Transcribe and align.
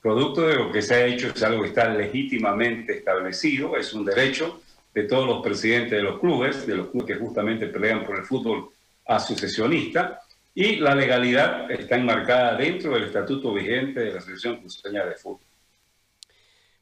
producto 0.00 0.46
de 0.46 0.56
lo 0.56 0.70
que 0.70 0.82
se 0.82 0.94
ha 0.94 1.06
hecho 1.06 1.28
es 1.28 1.42
algo 1.42 1.62
que 1.62 1.68
está 1.68 1.88
legítimamente 1.88 2.98
establecido, 2.98 3.76
es 3.76 3.92
un 3.92 4.04
derecho 4.04 4.60
de 4.94 5.04
todos 5.04 5.26
los 5.26 5.42
presidentes 5.42 5.92
de 5.92 6.02
los 6.02 6.18
clubes, 6.18 6.66
de 6.66 6.76
los 6.76 6.88
clubes 6.88 7.06
que 7.06 7.22
justamente 7.22 7.66
pelean 7.66 8.04
por 8.04 8.16
el 8.16 8.24
fútbol 8.24 8.70
asociacionista, 9.06 10.22
y 10.54 10.76
la 10.76 10.94
legalidad 10.94 11.70
está 11.70 11.96
enmarcada 11.96 12.56
dentro 12.56 12.92
del 12.92 13.04
estatuto 13.04 13.54
vigente 13.54 14.00
de 14.00 14.12
la 14.12 14.18
Asociación 14.18 14.56
Cruceña 14.56 15.04
de 15.04 15.14
Fútbol. 15.14 15.46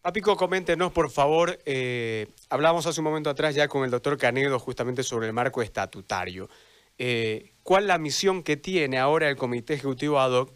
Papico, 0.00 0.36
coméntenos, 0.36 0.92
por 0.92 1.10
favor, 1.10 1.58
eh, 1.66 2.28
hablamos 2.48 2.86
hace 2.86 3.00
un 3.00 3.04
momento 3.04 3.28
atrás 3.28 3.54
ya 3.54 3.68
con 3.68 3.84
el 3.84 3.90
doctor 3.90 4.16
Canedo 4.16 4.58
justamente 4.58 5.02
sobre 5.02 5.26
el 5.26 5.32
marco 5.32 5.60
estatutario. 5.62 6.48
Eh, 6.96 7.52
¿Cuál 7.62 7.88
la 7.88 7.98
misión 7.98 8.42
que 8.42 8.56
tiene 8.56 8.98
ahora 8.98 9.28
el 9.28 9.36
Comité 9.36 9.74
Ejecutivo 9.74 10.20
ad 10.20 10.30
hoc, 10.30 10.52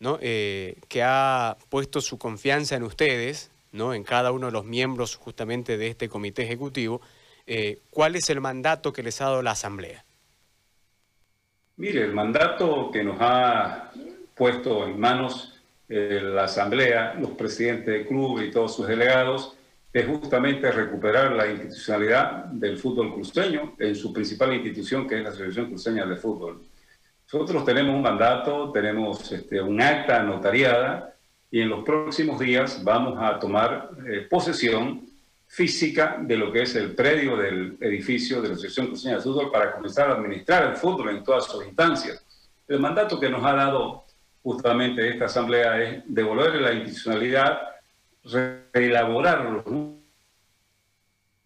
¿no? 0.00 0.18
Eh, 0.20 0.76
que 0.88 1.02
ha 1.04 1.56
puesto 1.68 2.00
su 2.00 2.18
confianza 2.18 2.74
en 2.74 2.82
ustedes, 2.82 3.50
¿no? 3.70 3.94
en 3.94 4.02
cada 4.02 4.32
uno 4.32 4.46
de 4.46 4.52
los 4.52 4.64
miembros 4.64 5.14
justamente 5.14 5.76
de 5.78 5.88
este 5.88 6.08
Comité 6.08 6.42
Ejecutivo? 6.42 7.00
¿Cuál 7.90 8.14
es 8.14 8.30
el 8.30 8.40
mandato 8.40 8.92
que 8.92 9.02
les 9.02 9.20
ha 9.20 9.24
dado 9.24 9.42
la 9.42 9.50
Asamblea? 9.50 10.04
Mire, 11.80 12.04
el 12.04 12.12
mandato 12.12 12.90
que 12.92 13.02
nos 13.02 13.16
ha 13.20 13.90
puesto 14.36 14.86
en 14.86 15.00
manos 15.00 15.60
eh, 15.88 16.20
la 16.22 16.44
Asamblea, 16.44 17.14
los 17.14 17.30
presidentes 17.30 17.86
del 17.86 18.06
club 18.06 18.42
y 18.42 18.50
todos 18.50 18.76
sus 18.76 18.86
delegados, 18.86 19.56
es 19.90 20.06
justamente 20.06 20.70
recuperar 20.70 21.32
la 21.32 21.50
institucionalidad 21.50 22.44
del 22.44 22.76
fútbol 22.76 23.14
cruceño 23.14 23.74
en 23.78 23.96
su 23.96 24.12
principal 24.12 24.54
institución, 24.54 25.08
que 25.08 25.16
es 25.16 25.22
la 25.22 25.30
Asociación 25.30 25.68
Cruceña 25.68 26.04
de 26.06 26.16
Fútbol. 26.16 26.62
Nosotros 27.32 27.64
tenemos 27.64 27.94
un 27.94 28.02
mandato, 28.02 28.72
tenemos 28.72 29.30
este, 29.30 29.62
un 29.62 29.80
acta 29.80 30.20
notariada 30.20 31.14
y 31.48 31.60
en 31.60 31.68
los 31.68 31.84
próximos 31.84 32.40
días 32.40 32.82
vamos 32.82 33.16
a 33.22 33.38
tomar 33.38 33.90
eh, 34.04 34.26
posesión 34.28 35.08
física 35.46 36.18
de 36.20 36.36
lo 36.36 36.50
que 36.50 36.62
es 36.62 36.74
el 36.74 36.92
predio 36.92 37.36
del 37.36 37.76
edificio 37.80 38.42
de 38.42 38.48
la 38.48 38.54
Asociación 38.54 38.88
Cruceña 38.88 39.16
de 39.16 39.22
Fútbol 39.22 39.52
para 39.52 39.72
comenzar 39.72 40.10
a 40.10 40.14
administrar 40.14 40.70
el 40.70 40.76
fútbol 40.76 41.10
en 41.10 41.22
todas 41.22 41.46
sus 41.46 41.64
instancias. 41.64 42.24
El 42.66 42.80
mandato 42.80 43.20
que 43.20 43.30
nos 43.30 43.44
ha 43.44 43.54
dado 43.54 44.06
justamente 44.42 45.08
esta 45.08 45.26
asamblea 45.26 45.80
es 45.80 46.02
devolver 46.06 46.60
la 46.60 46.72
institucionalidad, 46.72 47.60
reelaborar 48.72 49.44
los 49.44 49.64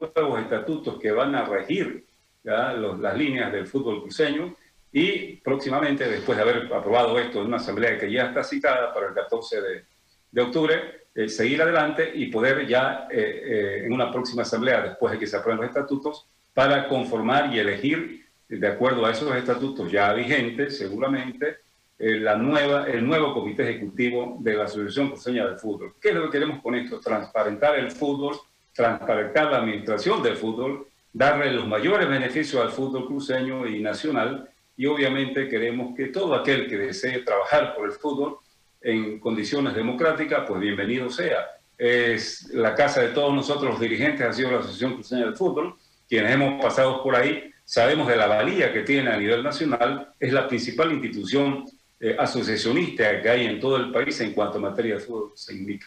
nuevos 0.00 0.40
estatutos 0.40 0.98
que 0.98 1.12
van 1.12 1.34
a 1.34 1.44
regir 1.44 2.06
las 2.42 3.18
líneas 3.18 3.52
del 3.52 3.66
fútbol 3.66 4.00
cruceño 4.02 4.55
y 4.96 5.38
próximamente, 5.38 6.08
después 6.08 6.38
de 6.38 6.42
haber 6.42 6.72
aprobado 6.72 7.18
esto 7.18 7.40
en 7.40 7.48
una 7.48 7.56
asamblea 7.56 7.98
que 7.98 8.12
ya 8.12 8.26
está 8.26 8.44
citada 8.44 8.94
para 8.94 9.08
el 9.08 9.14
14 9.14 9.60
de, 9.60 9.84
de 10.30 10.40
octubre, 10.40 11.08
eh, 11.12 11.28
seguir 11.28 11.60
adelante 11.62 12.12
y 12.14 12.26
poder 12.26 12.64
ya 12.64 13.08
eh, 13.10 13.42
eh, 13.44 13.82
en 13.86 13.92
una 13.92 14.12
próxima 14.12 14.42
asamblea, 14.42 14.82
después 14.82 15.12
de 15.12 15.18
que 15.18 15.26
se 15.26 15.36
aprueben 15.36 15.62
los 15.62 15.70
estatutos, 15.70 16.28
para 16.52 16.86
conformar 16.86 17.52
y 17.52 17.58
elegir, 17.58 18.24
de 18.48 18.68
acuerdo 18.68 19.04
a 19.04 19.10
esos 19.10 19.34
estatutos 19.34 19.90
ya 19.90 20.12
vigentes, 20.12 20.78
seguramente, 20.78 21.56
la 21.98 22.36
nueva, 22.36 22.86
el 22.86 23.04
nuevo 23.04 23.34
comité 23.34 23.68
ejecutivo 23.68 24.36
de 24.40 24.54
la 24.54 24.64
Asociación 24.64 25.08
Cruceña 25.08 25.44
del 25.46 25.58
Fútbol. 25.58 25.94
¿Qué 26.00 26.10
es 26.10 26.14
lo 26.14 26.24
que 26.26 26.38
queremos 26.38 26.62
con 26.62 26.76
esto? 26.76 27.00
Transparentar 27.00 27.76
el 27.80 27.90
fútbol, 27.90 28.36
transparentar 28.72 29.50
la 29.50 29.58
administración 29.58 30.22
del 30.22 30.36
fútbol, 30.36 30.86
darle 31.12 31.50
los 31.52 31.66
mayores 31.66 32.08
beneficios 32.08 32.62
al 32.62 32.70
fútbol 32.70 33.06
cruceño 33.06 33.66
y 33.66 33.80
nacional, 33.80 34.50
y 34.77 34.86
obviamente 34.86 35.48
queremos 35.48 35.94
que 35.97 36.06
todo 36.06 36.34
aquel 36.34 36.69
que 36.69 36.77
desee 36.77 37.20
trabajar 37.20 37.75
por 37.75 37.86
el 37.86 37.92
fútbol 37.92 38.39
en 38.80 39.19
condiciones 39.19 39.75
democráticas, 39.75 40.44
pues 40.47 40.61
bienvenido 40.61 41.08
sea. 41.11 41.47
Es 41.78 42.50
la 42.53 42.75
casa 42.75 43.00
de 43.00 43.08
todos 43.08 43.34
nosotros 43.34 43.72
los 43.72 43.80
dirigentes, 43.80 44.27
ha 44.27 44.33
sido 44.33 44.50
la 44.50 44.58
Asociación 44.58 44.95
Cruceña 44.95 45.25
del 45.25 45.36
Fútbol, 45.36 45.77
quienes 46.08 46.33
hemos 46.33 46.62
pasado 46.62 47.02
por 47.02 47.17
ahí, 47.17 47.50
sabemos 47.64 48.07
de 48.08 48.17
la 48.17 48.27
valía 48.27 48.73
que 48.73 48.83
tiene 48.83 49.11
a 49.11 49.17
nivel 49.17 49.42
nacional, 49.42 50.13
es 50.20 50.33
la 50.33 50.46
principal 50.46 50.92
institución 50.92 51.64
eh, 51.98 52.17
asociacionista 52.18 53.23
que 53.23 53.30
hay 53.30 53.46
en 53.46 53.58
todo 53.58 53.77
el 53.77 53.90
país 53.90 54.20
en 54.20 54.33
cuanto 54.33 54.58
a 54.58 54.61
materia 54.61 54.96
de 54.96 55.01
fútbol 55.01 55.33
se 55.34 55.55
indica. 55.55 55.86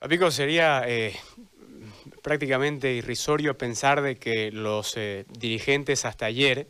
Amigo, 0.00 0.30
sería 0.30 0.82
eh, 0.86 1.14
prácticamente 2.22 2.92
irrisorio 2.92 3.58
pensar 3.58 4.00
de 4.00 4.16
que 4.16 4.50
los 4.50 4.96
eh, 4.96 5.26
dirigentes 5.38 6.04
hasta 6.04 6.26
ayer, 6.26 6.66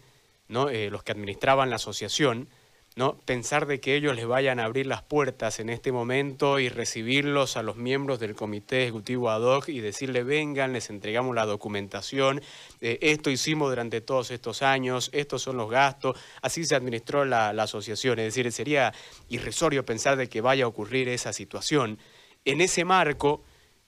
¿no? 0.52 0.68
los 0.70 1.02
que 1.02 1.12
administraban 1.12 1.70
la 1.70 1.76
asociación, 1.76 2.48
¿no? 2.94 3.16
Pensar 3.24 3.66
de 3.66 3.80
que 3.80 3.96
ellos 3.96 4.14
les 4.14 4.26
vayan 4.26 4.60
a 4.60 4.64
abrir 4.64 4.86
las 4.86 5.02
puertas 5.02 5.60
en 5.60 5.70
este 5.70 5.92
momento 5.92 6.58
y 6.58 6.68
recibirlos 6.68 7.56
a 7.56 7.62
los 7.62 7.76
miembros 7.76 8.20
del 8.20 8.34
comité 8.34 8.82
ejecutivo 8.82 9.30
ad 9.30 9.40
hoc 9.40 9.68
y 9.68 9.80
decirle 9.80 10.24
vengan, 10.24 10.74
les 10.74 10.90
entregamos 10.90 11.34
la 11.34 11.46
documentación, 11.46 12.42
eh, 12.82 12.98
esto 13.00 13.30
hicimos 13.30 13.70
durante 13.70 14.02
todos 14.02 14.30
estos 14.30 14.60
años, 14.62 15.08
estos 15.14 15.40
son 15.40 15.56
los 15.56 15.70
gastos, 15.70 16.18
así 16.42 16.64
se 16.64 16.74
administró 16.74 17.24
la, 17.24 17.50
asociación. 17.50 18.18
Es 18.18 18.34
decir, 18.34 18.50
sería 18.52 18.92
irrisorio 19.28 19.86
pensar 19.86 20.16
de 20.16 20.28
que 20.28 20.40
vaya 20.40 20.64
a 20.64 20.68
ocurrir 20.68 21.08
esa 21.08 21.32
situación. 21.32 21.98
En 22.44 22.60
ese 22.60 22.84
marco, 22.84 23.42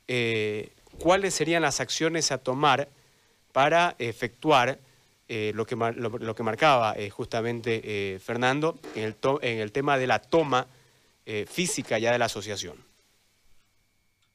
eh, 0.08 0.70
¿cuáles 0.98 1.34
serían 1.34 1.62
las 1.62 1.81
acciones 1.81 2.31
a 2.32 2.38
tomar 2.38 2.88
para 3.52 3.96
efectuar 3.98 4.78
eh, 5.29 5.53
lo, 5.55 5.65
que, 5.65 5.75
lo, 5.77 6.35
que 6.35 6.43
marcaba 6.43 6.95
eh, 6.97 7.09
justamente 7.11 7.81
eh, 7.85 8.19
Fernando 8.19 8.79
en 8.95 9.05
el, 9.05 9.17
en 9.41 9.59
el 9.59 9.73
tema 9.73 9.99
de 9.99 10.07
la 10.07 10.19
toma 10.21 10.67
física 11.47 11.99
ya 11.99 12.12
de 12.12 12.19
la 12.19 12.27
asociación. 12.27 12.77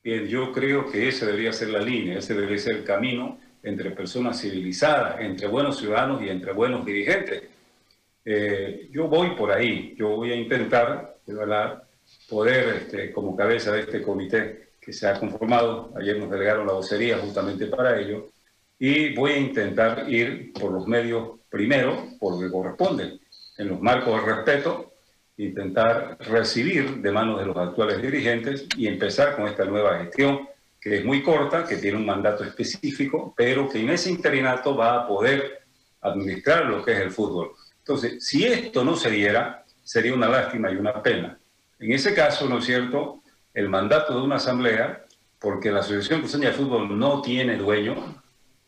Bien, 0.03 0.25
yo 0.25 0.51
creo 0.51 0.89
que 0.89 1.07
esa 1.07 1.27
debería 1.27 1.53
ser 1.53 1.69
la 1.69 1.81
línea, 1.81 2.17
ese 2.17 2.33
debería 2.33 2.57
ser 2.57 2.77
el 2.77 2.83
camino 2.83 3.37
entre 3.61 3.91
personas 3.91 4.41
civilizadas, 4.41 5.21
entre 5.21 5.45
buenos 5.45 5.77
ciudadanos 5.77 6.23
y 6.23 6.29
entre 6.29 6.51
buenos 6.51 6.83
dirigentes. 6.83 7.43
yo 8.89 9.07
voy 9.07 9.35
por 9.35 9.51
ahí, 9.51 9.93
yo 9.99 10.15
voy 10.15 10.31
a 10.31 10.35
intentar, 10.35 11.19
¿verdad? 11.27 11.83
poder, 12.27 12.75
este, 12.75 13.11
como 13.11 13.35
cabeza 13.35 13.71
de 13.71 13.81
este 13.81 14.01
comité 14.01 14.69
que 14.79 14.93
se 14.93 15.07
ha 15.07 15.19
conformado, 15.19 15.93
ayer 15.95 16.17
nos 16.17 16.31
delegaron 16.31 16.67
la 16.67 16.73
vocería 16.73 17.17
justamente 17.17 17.67
para 17.67 17.99
ello, 17.99 18.29
y 18.79 19.13
voy 19.13 19.31
a 19.33 19.37
intentar 19.37 20.05
ir 20.09 20.53
por 20.53 20.71
los 20.71 20.87
medios 20.87 21.39
primero, 21.49 22.07
por 22.19 22.33
lo 22.33 22.39
que 22.39 22.51
corresponde, 22.51 23.19
en 23.57 23.67
los 23.67 23.81
marcos 23.81 24.15
de 24.15 24.33
respeto, 24.33 24.93
intentar 25.37 26.17
recibir 26.19 27.01
de 27.01 27.11
manos 27.11 27.39
de 27.39 27.45
los 27.45 27.57
actuales 27.57 28.01
dirigentes 28.01 28.65
y 28.77 28.87
empezar 28.87 29.35
con 29.35 29.47
esta 29.47 29.65
nueva 29.65 29.99
gestión 29.99 30.47
que 30.79 30.97
es 30.97 31.05
muy 31.05 31.21
corta, 31.21 31.65
que 31.65 31.75
tiene 31.75 31.97
un 31.97 32.05
mandato 32.05 32.45
específico, 32.45 33.33
pero 33.35 33.67
que 33.67 33.81
en 33.81 33.89
ese 33.89 34.09
interinato 34.09 34.77
va 34.77 34.95
a 34.95 35.07
poder 35.07 35.59
administrar 36.01 36.65
lo 36.65 36.83
que 36.83 36.93
es 36.93 36.99
el 36.99 37.11
fútbol. 37.11 37.51
Entonces, 37.79 38.25
si 38.25 38.45
esto 38.45 38.85
no 38.85 38.95
se 38.95 39.09
diera, 39.09 39.65
sería 39.83 40.13
una 40.13 40.29
lástima 40.29 40.71
y 40.71 40.75
una 40.75 41.03
pena. 41.03 41.37
En 41.79 41.91
ese 41.91 42.13
caso, 42.13 42.47
¿no 42.47 42.59
es 42.59 42.65
cierto?, 42.65 43.21
el 43.53 43.67
mandato 43.67 44.15
de 44.15 44.21
una 44.21 44.35
asamblea, 44.35 45.05
porque 45.37 45.71
la 45.71 45.79
Asociación 45.79 46.21
Cruceña 46.21 46.49
de 46.49 46.55
Fútbol 46.55 46.97
no 46.97 47.21
tiene 47.21 47.57
dueño, 47.57 48.21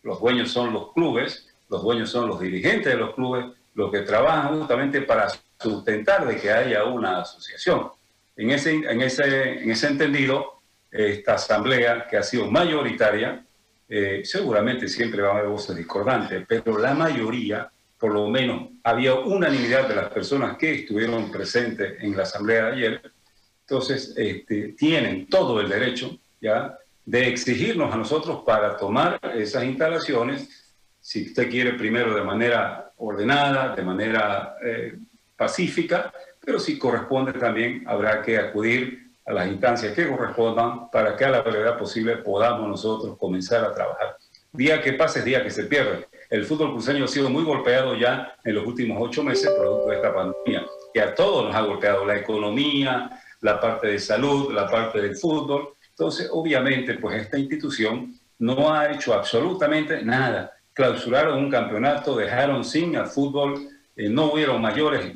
los 0.04 0.20
dueños 0.20 0.52
son 0.52 0.74
los 0.74 0.94
clubes, 0.94 1.48
los 1.70 1.84
dueños 1.84 2.10
son 2.10 2.28
los 2.28 2.40
dirigentes 2.40 2.94
de 2.94 3.00
los 3.00 3.14
clubes, 3.16 3.46
los 3.74 3.92
que 3.92 4.02
trabajan 4.02 4.60
justamente 4.60 5.02
para 5.02 5.28
sustentar 5.60 6.28
de 6.28 6.38
que 6.38 6.52
haya 6.52 6.84
una 6.84 7.22
asociación. 7.22 7.90
En 8.36 8.52
ese, 8.52 8.74
en 8.74 9.02
ese, 9.02 9.64
en 9.64 9.72
ese 9.72 9.88
entendido, 9.88 10.62
esta 10.90 11.36
asamblea 11.36 12.08
que 12.10 12.18
ha 12.18 12.24
sido 12.24 12.50
mayoritaria, 12.50 13.46
eh, 13.88 14.22
seguramente 14.24 14.88
siempre 14.88 15.22
va 15.22 15.30
a 15.30 15.38
haber 15.38 15.48
voces 15.48 15.76
discordantes, 15.76 16.46
pero 16.48 16.78
la 16.78 16.94
mayoría, 16.94 17.70
por 17.98 18.14
lo 18.14 18.28
menos, 18.28 18.70
había 18.84 19.14
unanimidad 19.16 19.88
de 19.88 19.96
las 19.96 20.10
personas 20.10 20.58
que 20.58 20.74
estuvieron 20.74 21.32
presentes 21.32 22.02
en 22.02 22.16
la 22.16 22.24
asamblea 22.24 22.66
de 22.66 22.72
ayer, 22.72 23.12
entonces 23.62 24.14
este, 24.18 24.70
tienen 24.74 25.28
todo 25.28 25.62
el 25.62 25.70
derecho 25.70 26.18
ya 26.42 26.78
de 27.06 27.28
exigirnos 27.28 27.94
a 27.94 27.98
nosotros 27.98 28.44
para 28.46 28.78
tomar 28.78 29.20
esas 29.36 29.64
instalaciones, 29.64 30.76
si 31.00 31.28
usted 31.28 31.50
quiere 31.50 31.74
primero 31.74 32.14
de 32.14 32.24
manera 32.24 32.92
ordenada, 32.98 33.76
de 33.76 33.82
manera 33.82 34.56
eh, 34.64 34.98
pacífica, 35.36 36.14
pero 36.44 36.60
si 36.60 36.78
corresponde 36.78 37.34
también 37.34 37.84
habrá 37.88 38.22
que 38.22 38.38
acudir 38.38 39.12
a 39.26 39.34
las 39.34 39.48
instancias 39.48 39.94
que 39.94 40.08
correspondan 40.08 40.90
para 40.92 41.16
que 41.16 41.26
a 41.26 41.30
la 41.30 41.42
brevedad 41.42 41.78
posible 41.78 42.18
podamos 42.18 42.68
nosotros 42.68 43.18
comenzar 43.18 43.64
a 43.64 43.74
trabajar. 43.74 44.18
Día 44.52 44.82
que 44.82 44.94
pase 44.94 45.20
es 45.20 45.26
día 45.26 45.44
que 45.44 45.50
se 45.50 45.64
pierde. 45.66 46.08
El 46.30 46.46
fútbol 46.46 46.72
cruceño 46.72 47.06
ha 47.06 47.08
sido 47.08 47.30
muy 47.30 47.44
golpeado 47.44 47.96
ya 47.96 48.36
en 48.44 48.56
los 48.56 48.66
últimos 48.66 48.98
ocho 49.00 49.24
meses 49.24 49.50
producto 49.52 49.90
de 49.90 49.96
esta 49.96 50.14
pandemia, 50.14 50.66
que 50.94 51.02
a 51.02 51.14
todos 51.16 51.46
nos 51.46 51.56
ha 51.56 51.62
golpeado 51.62 52.06
la 52.06 52.18
economía, 52.18 53.10
la 53.42 53.60
parte 53.60 53.88
de 53.88 54.00
salud, 54.00 54.54
la 54.54 54.70
parte 54.70 55.02
del 55.02 55.16
fútbol, 55.16 55.74
entonces, 55.92 56.30
obviamente, 56.32 56.96
pues 56.96 57.22
esta 57.22 57.38
institución 57.38 58.20
no 58.40 58.74
ha 58.74 58.92
hecho 58.92 59.14
absolutamente 59.14 60.04
nada. 60.04 60.52
Clausuraron 60.74 61.38
un 61.38 61.52
campeonato, 61.52 62.16
dejaron 62.16 62.66
sin 62.66 62.96
al 62.96 63.08
fútbol, 63.08 63.70
eh, 63.96 64.10
no 64.10 64.32
hubieron 64.32 64.62
mayores 64.62 65.16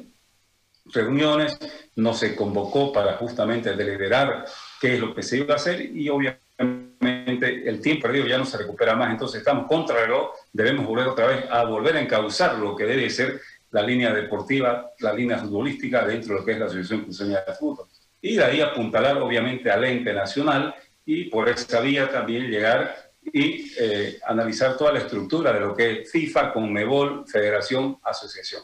reuniones, 0.94 1.58
no 1.96 2.14
se 2.14 2.36
convocó 2.36 2.92
para 2.92 3.14
justamente 3.14 3.76
deliberar 3.76 4.46
qué 4.80 4.96
es 4.96 5.00
lo 5.00 5.16
que 5.16 5.24
se 5.24 5.38
iba 5.38 5.54
a 5.54 5.58
hacer 5.58 5.82
y 5.82 6.10
obviamente 6.10 7.68
el 7.68 7.82
tiempo 7.82 8.04
perdido 8.04 8.28
ya 8.28 8.38
no 8.38 8.46
se 8.46 8.58
recupera 8.58 8.96
más, 8.96 9.12
entonces 9.12 9.40
estamos 9.40 9.68
contra 9.68 10.04
el 10.04 10.12
debemos 10.54 10.86
volver 10.86 11.08
otra 11.08 11.28
vez 11.28 11.46
a 11.50 11.64
volver 11.64 11.98
a 11.98 12.02
encauzar 12.02 12.58
lo 12.60 12.76
que 12.76 12.86
debe 12.86 13.10
ser 13.10 13.42
la 13.72 13.82
línea 13.82 14.14
deportiva, 14.14 14.92
la 15.00 15.14
línea 15.14 15.40
futbolística 15.40 16.06
dentro 16.06 16.34
de 16.34 16.40
lo 16.40 16.46
que 16.46 16.52
es 16.52 16.60
la 16.60 16.66
Asociación 16.66 17.02
Cruceña 17.02 17.44
de 17.46 17.54
Fútbol. 17.54 17.88
Y 18.26 18.38
de 18.38 18.44
ahí 18.44 18.60
apuntalar 18.60 19.18
obviamente 19.20 19.70
al 19.70 19.84
ente 19.84 20.12
nacional 20.12 20.74
y 21.06 21.26
por 21.26 21.48
esa 21.48 21.80
vía 21.80 22.10
también 22.10 22.50
llegar 22.50 23.12
y 23.22 23.72
eh, 23.78 24.18
analizar 24.26 24.76
toda 24.76 24.94
la 24.94 25.00
estructura 25.00 25.54
de 25.54 25.60
lo 25.60 25.76
que 25.76 26.02
es 26.02 26.12
FIFA, 26.12 26.52
Conmebol, 26.52 27.28
Federación, 27.28 28.00
Asociación. 28.02 28.64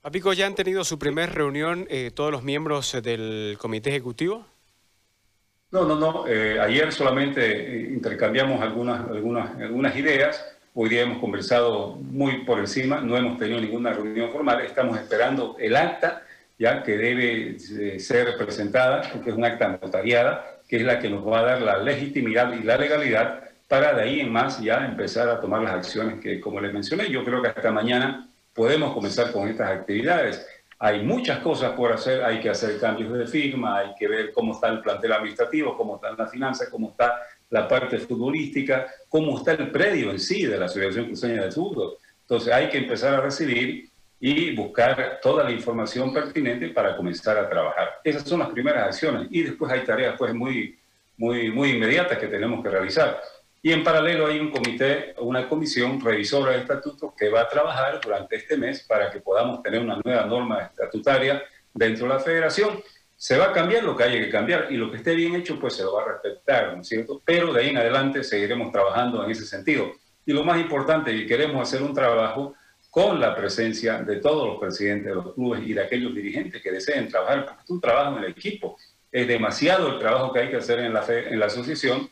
Papico, 0.00 0.32
¿ya 0.32 0.48
han 0.48 0.56
tenido 0.56 0.82
su 0.82 0.98
primera 0.98 1.32
reunión 1.32 1.86
eh, 1.88 2.10
todos 2.12 2.32
los 2.32 2.42
miembros 2.42 3.00
del 3.00 3.56
comité 3.60 3.90
ejecutivo? 3.90 4.44
No, 5.70 5.84
no, 5.86 5.94
no. 5.94 6.26
Eh, 6.26 6.58
ayer 6.58 6.92
solamente 6.92 7.92
intercambiamos 7.92 8.60
algunas, 8.60 9.08
algunas, 9.08 9.56
algunas 9.56 9.94
ideas. 9.94 10.44
Hoy 10.74 10.88
día 10.88 11.02
hemos 11.02 11.18
conversado 11.18 11.94
muy 11.94 12.44
por 12.44 12.58
encima, 12.58 13.00
no 13.00 13.16
hemos 13.16 13.38
tenido 13.38 13.60
ninguna 13.60 13.92
reunión 13.92 14.32
formal. 14.32 14.62
Estamos 14.62 14.98
esperando 14.98 15.54
el 15.60 15.76
acta 15.76 16.24
ya 16.62 16.84
que 16.84 16.96
debe 16.96 17.58
ser 17.98 18.36
presentada, 18.38 19.02
porque 19.12 19.30
es 19.30 19.36
un 19.36 19.44
acta 19.44 19.66
notariada, 19.82 20.60
que 20.68 20.76
es 20.76 20.82
la 20.84 21.00
que 21.00 21.10
nos 21.10 21.26
va 21.26 21.40
a 21.40 21.42
dar 21.42 21.62
la 21.62 21.78
legitimidad 21.78 22.52
y 22.52 22.62
la 22.62 22.76
legalidad 22.76 23.40
para 23.66 23.92
de 23.94 24.02
ahí 24.02 24.20
en 24.20 24.30
más 24.30 24.60
ya 24.60 24.86
empezar 24.86 25.28
a 25.28 25.40
tomar 25.40 25.62
las 25.62 25.72
acciones 25.72 26.20
que, 26.20 26.40
como 26.40 26.60
les 26.60 26.72
mencioné, 26.72 27.10
yo 27.10 27.24
creo 27.24 27.42
que 27.42 27.48
hasta 27.48 27.72
mañana 27.72 28.28
podemos 28.54 28.94
comenzar 28.94 29.32
con 29.32 29.48
estas 29.48 29.70
actividades. 29.70 30.46
Hay 30.78 31.02
muchas 31.02 31.40
cosas 31.40 31.72
por 31.72 31.90
hacer, 31.90 32.22
hay 32.22 32.38
que 32.38 32.50
hacer 32.50 32.78
cambios 32.78 33.12
de 33.12 33.26
firma, 33.26 33.78
hay 33.78 33.94
que 33.98 34.06
ver 34.06 34.30
cómo 34.32 34.52
está 34.52 34.68
el 34.68 34.82
plantel 34.82 35.14
administrativo, 35.14 35.76
cómo 35.76 35.96
están 35.96 36.16
las 36.16 36.30
finanzas, 36.30 36.68
cómo 36.70 36.90
está 36.90 37.22
la 37.50 37.66
parte 37.66 37.98
futbolística, 37.98 38.86
cómo 39.08 39.36
está 39.36 39.54
el 39.54 39.72
predio 39.72 40.12
en 40.12 40.20
sí 40.20 40.46
de 40.46 40.58
la 40.58 40.66
Asociación 40.66 41.06
Cruceña 41.06 41.42
de 41.42 41.50
Fútbol. 41.50 41.96
Entonces 42.20 42.54
hay 42.54 42.68
que 42.68 42.78
empezar 42.78 43.14
a 43.14 43.20
recibir 43.20 43.90
y 44.24 44.54
buscar 44.54 45.18
toda 45.20 45.42
la 45.42 45.50
información 45.50 46.14
pertinente 46.14 46.68
para 46.68 46.96
comenzar 46.96 47.36
a 47.38 47.50
trabajar. 47.50 47.98
Esas 48.04 48.22
son 48.22 48.38
las 48.38 48.50
primeras 48.50 48.84
acciones 48.84 49.26
y 49.32 49.42
después 49.42 49.72
hay 49.72 49.82
tareas 49.84 50.14
pues 50.16 50.32
muy, 50.32 50.78
muy, 51.16 51.50
muy 51.50 51.70
inmediatas 51.70 52.18
que 52.18 52.28
tenemos 52.28 52.62
que 52.62 52.70
realizar. 52.70 53.20
Y 53.60 53.72
en 53.72 53.82
paralelo 53.82 54.28
hay 54.28 54.38
un 54.38 54.52
comité, 54.52 55.16
una 55.18 55.48
comisión 55.48 56.00
revisora 56.00 56.52
de 56.52 56.58
estatutos 56.58 57.14
que 57.18 57.30
va 57.30 57.40
a 57.40 57.48
trabajar 57.48 58.00
durante 58.00 58.36
este 58.36 58.56
mes 58.56 58.84
para 58.84 59.10
que 59.10 59.18
podamos 59.18 59.60
tener 59.60 59.80
una 59.80 59.98
nueva 60.04 60.24
norma 60.24 60.62
estatutaria 60.66 61.42
dentro 61.74 62.06
de 62.06 62.14
la 62.14 62.20
federación. 62.20 62.80
Se 63.16 63.36
va 63.36 63.46
a 63.46 63.52
cambiar 63.52 63.82
lo 63.82 63.96
que 63.96 64.04
haya 64.04 64.20
que 64.20 64.30
cambiar 64.30 64.68
y 64.70 64.76
lo 64.76 64.88
que 64.88 64.98
esté 64.98 65.16
bien 65.16 65.34
hecho 65.34 65.58
pues 65.58 65.74
se 65.74 65.82
lo 65.82 65.94
va 65.94 66.02
a 66.02 66.12
respetar, 66.12 66.76
¿no 66.76 66.82
es 66.82 66.88
cierto? 66.88 67.20
Pero 67.24 67.52
de 67.52 67.60
ahí 67.60 67.70
en 67.70 67.78
adelante 67.78 68.22
seguiremos 68.22 68.70
trabajando 68.70 69.24
en 69.24 69.32
ese 69.32 69.46
sentido. 69.46 69.90
Y 70.24 70.32
lo 70.32 70.44
más 70.44 70.60
importante, 70.60 71.12
y 71.12 71.26
queremos 71.26 71.60
hacer 71.60 71.82
un 71.82 71.92
trabajo 71.92 72.54
con 72.92 73.18
la 73.18 73.34
presencia 73.34 74.02
de 74.02 74.16
todos 74.16 74.46
los 74.46 74.60
presidentes 74.60 75.06
de 75.06 75.14
los 75.14 75.32
clubes 75.32 75.62
y 75.66 75.72
de 75.72 75.82
aquellos 75.82 76.14
dirigentes 76.14 76.60
que 76.60 76.70
deseen 76.70 77.08
trabajar, 77.08 77.46
porque 77.46 77.62
es 77.64 77.70
un 77.70 77.80
trabajo 77.80 78.18
en 78.18 78.24
el 78.24 78.32
equipo. 78.32 78.76
Es 79.10 79.26
demasiado 79.26 79.94
el 79.94 79.98
trabajo 79.98 80.30
que 80.30 80.40
hay 80.40 80.50
que 80.50 80.58
hacer 80.58 80.78
en 80.80 80.92
la, 80.92 81.02
en 81.08 81.40
la 81.40 81.46
asociación 81.46 82.10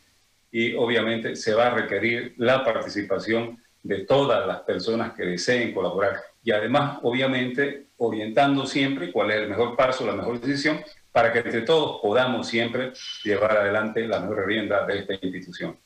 y 0.51 0.73
obviamente 0.73 1.35
se 1.35 1.53
va 1.53 1.67
a 1.67 1.75
requerir 1.75 2.33
la 2.37 2.65
participación 2.65 3.61
de 3.83 4.05
todas 4.05 4.47
las 4.47 4.61
personas 4.61 5.13
que 5.13 5.21
deseen 5.23 5.71
colaborar. 5.71 6.19
Y 6.43 6.51
además, 6.51 6.97
obviamente, 7.03 7.89
orientando 7.97 8.65
siempre 8.65 9.11
cuál 9.11 9.29
es 9.29 9.37
el 9.37 9.49
mejor 9.49 9.75
paso, 9.75 10.07
la 10.07 10.13
mejor 10.13 10.41
decisión, 10.41 10.81
para 11.11 11.31
que 11.31 11.39
entre 11.39 11.61
todos 11.61 12.01
podamos 12.01 12.47
siempre 12.47 12.91
llevar 13.23 13.55
adelante 13.55 14.07
la 14.07 14.19
mejor 14.21 14.47
rienda 14.47 14.83
de 14.87 14.97
esta 14.97 15.13
institución. 15.21 15.77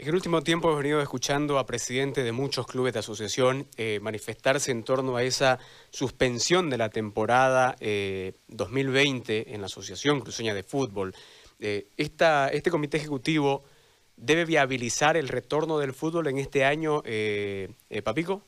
En 0.00 0.08
el 0.08 0.14
último 0.14 0.40
tiempo 0.40 0.68
hemos 0.68 0.78
venido 0.82 1.02
escuchando 1.02 1.58
a 1.58 1.66
presidentes 1.66 2.24
de 2.24 2.32
muchos 2.32 2.66
clubes 2.66 2.94
de 2.94 3.00
asociación 3.00 3.66
eh, 3.76 4.00
manifestarse 4.00 4.70
en 4.70 4.82
torno 4.82 5.14
a 5.16 5.22
esa 5.22 5.58
suspensión 5.90 6.70
de 6.70 6.78
la 6.78 6.88
temporada 6.88 7.76
2020 8.48 9.36
eh, 9.36 9.44
en 9.48 9.60
la 9.60 9.66
Asociación 9.66 10.22
Cruceña 10.22 10.54
de 10.54 10.62
Fútbol. 10.62 11.14
Eh, 11.58 11.88
este 11.98 12.70
comité 12.70 12.96
ejecutivo 12.96 13.64
debe 14.16 14.46
viabilizar 14.46 15.18
el 15.18 15.28
retorno 15.28 15.78
del 15.78 15.92
fútbol 15.92 16.28
en 16.28 16.38
este 16.38 16.64
año, 16.64 17.02
Papico. 18.02 18.42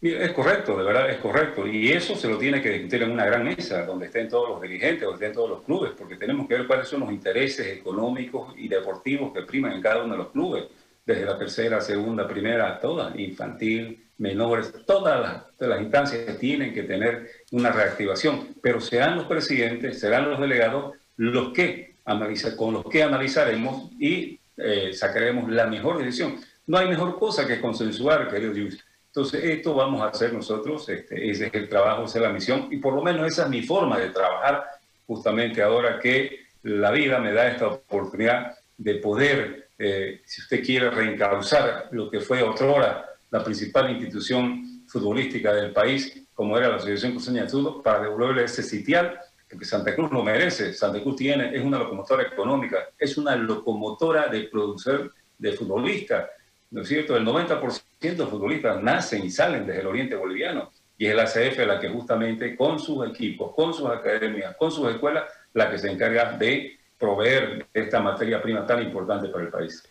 Es 0.00 0.30
correcto, 0.30 0.76
de 0.76 0.84
verdad 0.84 1.10
es 1.10 1.18
correcto. 1.18 1.66
Y 1.66 1.90
eso 1.90 2.14
se 2.14 2.28
lo 2.28 2.38
tiene 2.38 2.62
que 2.62 2.70
discutir 2.70 3.02
en 3.02 3.10
una 3.10 3.26
gran 3.26 3.42
mesa, 3.42 3.84
donde 3.84 4.06
estén 4.06 4.28
todos 4.28 4.48
los 4.48 4.62
dirigentes, 4.62 5.02
donde 5.02 5.16
estén 5.16 5.34
todos 5.34 5.50
los 5.50 5.62
clubes, 5.64 5.90
porque 5.98 6.16
tenemos 6.16 6.46
que 6.46 6.54
ver 6.54 6.66
cuáles 6.68 6.86
son 6.86 7.00
los 7.00 7.10
intereses 7.10 7.66
económicos 7.66 8.54
y 8.56 8.68
deportivos 8.68 9.32
que 9.32 9.42
priman 9.42 9.72
en 9.72 9.82
cada 9.82 10.04
uno 10.04 10.12
de 10.12 10.18
los 10.18 10.30
clubes, 10.30 10.66
desde 11.04 11.24
la 11.24 11.36
tercera, 11.36 11.80
segunda, 11.80 12.28
primera, 12.28 12.78
todas, 12.78 13.18
infantil, 13.18 14.04
menores, 14.18 14.72
todas 14.86 15.42
las, 15.58 15.80
instancias 15.80 16.38
tienen 16.38 16.72
que 16.72 16.84
tener 16.84 17.30
una 17.50 17.72
reactivación, 17.72 18.54
pero 18.62 18.80
serán 18.80 19.16
los 19.16 19.26
presidentes, 19.26 19.98
serán 19.98 20.30
los 20.30 20.38
delegados 20.38 20.94
los 21.16 21.52
que 21.52 21.96
analiza, 22.04 22.56
con 22.56 22.74
los 22.74 22.84
que 22.84 23.02
analizaremos 23.02 23.90
y 23.98 24.38
eh, 24.56 24.92
sacaremos 24.92 25.50
la 25.50 25.66
mejor 25.66 25.98
decisión. 25.98 26.36
No 26.66 26.78
hay 26.78 26.88
mejor 26.88 27.18
cosa 27.18 27.46
que 27.46 27.60
consensuar, 27.60 28.30
querido 28.30 28.52
Luis 28.52 28.84
entonces, 29.08 29.42
esto 29.42 29.74
vamos 29.74 30.02
a 30.02 30.08
hacer 30.08 30.32
nosotros, 30.32 30.88
este, 30.88 31.30
ese 31.30 31.46
es 31.46 31.54
el 31.54 31.68
trabajo, 31.68 32.04
esa 32.04 32.18
es 32.18 32.22
la 32.22 32.32
misión, 32.32 32.68
y 32.70 32.76
por 32.76 32.94
lo 32.94 33.02
menos 33.02 33.26
esa 33.26 33.44
es 33.44 33.48
mi 33.48 33.62
forma 33.62 33.98
de 33.98 34.10
trabajar, 34.10 34.64
justamente 35.06 35.62
ahora 35.62 35.98
que 35.98 36.46
la 36.62 36.90
vida 36.90 37.18
me 37.18 37.32
da 37.32 37.48
esta 37.48 37.68
oportunidad 37.68 38.54
de 38.76 38.94
poder, 38.96 39.70
eh, 39.78 40.20
si 40.24 40.42
usted 40.42 40.62
quiere, 40.62 40.90
reencauzar 40.90 41.88
lo 41.90 42.10
que 42.10 42.20
fue 42.20 42.42
otrora 42.42 43.06
la 43.30 43.42
principal 43.42 43.90
institución 43.90 44.84
futbolística 44.86 45.52
del 45.52 45.72
país, 45.72 46.26
como 46.34 46.56
era 46.56 46.68
la 46.68 46.76
Asociación 46.76 47.12
Cruceña 47.12 47.42
de 47.42 47.48
Fútbol, 47.48 47.82
para 47.82 48.00
devolverle 48.00 48.44
ese 48.44 48.62
sitial, 48.62 49.18
porque 49.48 49.64
Santa 49.64 49.94
Cruz 49.94 50.10
lo 50.12 50.22
merece. 50.22 50.72
Santa 50.72 51.02
Cruz 51.02 51.16
tiene, 51.16 51.54
es 51.54 51.62
una 51.62 51.78
locomotora 51.78 52.22
económica, 52.22 52.90
es 52.98 53.16
una 53.18 53.34
locomotora 53.36 54.28
de 54.28 54.44
producción 54.44 55.10
de 55.38 55.52
futbolistas 55.52 56.28
¿no 56.70 56.82
es 56.82 56.88
cierto? 56.88 57.16
El 57.16 57.24
90% 57.24 58.00
de 58.00 58.26
futbolistas 58.26 58.82
nacen 58.82 59.24
y 59.24 59.30
salen 59.30 59.66
desde 59.66 59.80
el 59.80 59.86
oriente 59.86 60.14
boliviano 60.14 60.70
y 60.98 61.06
es 61.06 61.14
la 61.14 61.22
ACF 61.22 61.58
la 61.66 61.78
que 61.78 61.88
justamente 61.88 62.56
con 62.56 62.78
sus 62.78 63.08
equipos, 63.08 63.54
con 63.54 63.72
sus 63.72 63.88
academias, 63.88 64.56
con 64.56 64.70
sus 64.70 64.90
escuelas, 64.90 65.24
la 65.54 65.70
que 65.70 65.78
se 65.78 65.90
encarga 65.90 66.32
de 66.32 66.78
proveer 66.98 67.66
esta 67.72 68.00
materia 68.00 68.42
prima 68.42 68.66
tan 68.66 68.82
importante 68.82 69.28
para 69.28 69.44
el 69.44 69.50
país. 69.50 69.82